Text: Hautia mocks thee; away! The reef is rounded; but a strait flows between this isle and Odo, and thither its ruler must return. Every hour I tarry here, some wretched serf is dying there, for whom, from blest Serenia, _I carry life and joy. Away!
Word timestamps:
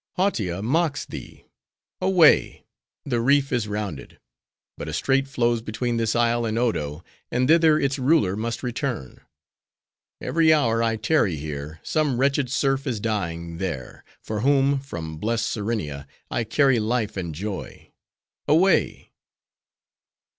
Hautia 0.17 0.63
mocks 0.63 1.05
thee; 1.05 1.45
away! 2.01 2.65
The 3.05 3.21
reef 3.21 3.51
is 3.51 3.67
rounded; 3.67 4.17
but 4.75 4.87
a 4.87 4.93
strait 4.93 5.27
flows 5.27 5.61
between 5.61 5.97
this 5.97 6.15
isle 6.15 6.43
and 6.43 6.57
Odo, 6.57 7.03
and 7.29 7.47
thither 7.47 7.79
its 7.79 7.99
ruler 7.99 8.35
must 8.35 8.63
return. 8.63 9.21
Every 10.19 10.51
hour 10.51 10.81
I 10.81 10.95
tarry 10.95 11.35
here, 11.35 11.79
some 11.83 12.17
wretched 12.17 12.49
serf 12.49 12.87
is 12.87 12.99
dying 12.99 13.59
there, 13.59 14.03
for 14.23 14.39
whom, 14.39 14.79
from 14.79 15.17
blest 15.19 15.45
Serenia, 15.47 16.07
_I 16.31 16.49
carry 16.49 16.79
life 16.79 17.15
and 17.15 17.35
joy. 17.35 17.91
Away! 18.47 19.11